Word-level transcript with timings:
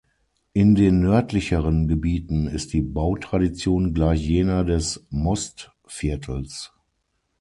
In 0.53 0.73
den 0.73 1.01
nördlicheren 1.01 1.87
Gebieten 1.87 2.47
ist 2.47 2.73
die 2.73 2.81
Bautradition 2.81 3.93
gleich 3.93 4.21
jener 4.25 4.63
des 4.63 5.05
Mostviertels. 5.11 6.73